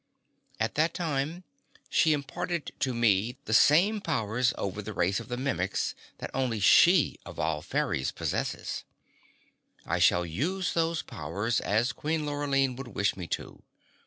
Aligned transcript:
At 0.59 0.73
that 0.73 0.95
time 0.95 1.43
she 1.87 2.11
imparted 2.11 2.71
to 2.79 2.91
me 2.91 3.37
the 3.45 3.53
same 3.53 4.01
powers 4.01 4.51
over 4.57 4.81
the 4.81 4.93
race 4.95 5.19
of 5.19 5.29
Mimics 5.29 5.93
that 6.17 6.31
only 6.33 6.59
she, 6.59 7.19
of 7.23 7.37
all 7.37 7.61
fairies, 7.61 8.11
possesses. 8.11 8.83
I 9.85 9.99
shall 9.99 10.25
use 10.25 10.73
those 10.73 11.03
powers 11.03 11.59
as 11.59 11.93
Queen 11.93 12.25
Lurline 12.25 12.75
would 12.77 12.87
wish 12.87 13.15
me 13.15 13.27
to. 13.27 13.61